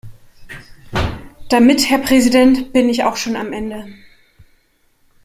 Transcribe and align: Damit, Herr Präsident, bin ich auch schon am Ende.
Damit, 1.49 1.91
Herr 1.91 1.99
Präsident, 1.99 2.73
bin 2.73 2.89
ich 2.89 3.03
auch 3.03 3.17
schon 3.17 3.35
am 3.35 3.53
Ende. 3.53 3.85